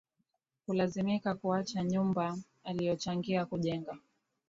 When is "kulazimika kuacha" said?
0.65-1.83